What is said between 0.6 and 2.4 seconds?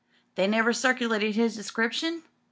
circulated his description?"